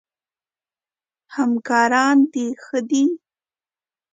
[1.35, 3.03] همکاران د ښه دي؟